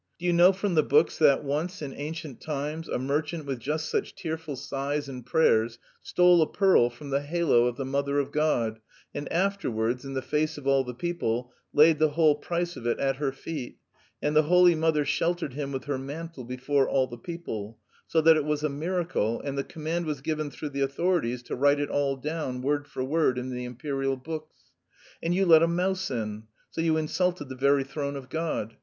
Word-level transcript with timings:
Do 0.17 0.25
you 0.25 0.33
know 0.33 0.51
from 0.51 0.73
the 0.73 0.81
books 0.81 1.19
that 1.19 1.43
once, 1.43 1.79
in 1.79 1.93
ancient 1.93 2.41
times, 2.41 2.89
a 2.89 2.97
merchant 2.97 3.45
with 3.45 3.59
just 3.59 3.87
such 3.87 4.15
tearful 4.15 4.55
sighs 4.55 5.07
and 5.07 5.23
prayers 5.23 5.77
stole 6.01 6.41
a 6.41 6.47
pearl 6.51 6.89
from 6.89 7.11
the 7.11 7.21
halo 7.21 7.67
of 7.67 7.77
the 7.77 7.85
Mother 7.85 8.17
of 8.17 8.31
God, 8.31 8.79
and 9.13 9.31
afterwards, 9.31 10.03
in 10.03 10.15
the 10.15 10.23
face 10.23 10.57
of 10.57 10.65
all 10.65 10.83
the 10.83 10.95
people, 10.95 11.53
laid 11.71 11.99
the 11.99 12.09
whole 12.09 12.33
price 12.33 12.75
of 12.75 12.87
it 12.87 12.97
at 12.99 13.17
her 13.17 13.31
feet, 13.31 13.77
and 14.23 14.35
the 14.35 14.41
Holy 14.49 14.73
Mother 14.73 15.05
sheltered 15.05 15.53
him 15.53 15.71
with 15.71 15.83
her 15.83 15.99
mantle 15.99 16.45
before 16.45 16.89
all 16.89 17.05
the 17.05 17.15
people, 17.15 17.77
so 18.07 18.21
that 18.21 18.35
it 18.37 18.43
was 18.43 18.63
a 18.63 18.69
miracle, 18.69 19.39
and 19.45 19.55
the 19.55 19.63
command 19.63 20.07
was 20.07 20.21
given 20.21 20.49
through 20.49 20.69
the 20.69 20.81
authorities 20.81 21.43
to 21.43 21.55
write 21.55 21.79
it 21.79 21.89
all 21.91 22.15
down 22.15 22.63
word 22.63 22.87
for 22.87 23.03
word 23.03 23.37
in 23.37 23.51
the 23.51 23.65
Imperial 23.65 24.17
books. 24.17 24.71
And 25.21 25.35
you 25.35 25.45
let 25.45 25.61
a 25.61 25.67
mouse 25.67 26.09
in, 26.09 26.45
so 26.71 26.81
you 26.81 26.97
insulted 26.97 27.49
the 27.49 27.55
very 27.55 27.83
throne 27.83 28.15
of 28.15 28.29
God. 28.29 28.77